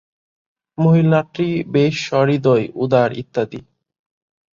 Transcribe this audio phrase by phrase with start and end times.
[0.77, 3.59] মহিলাটি বেশ সহৃদয়, উদার ইত্যাদি।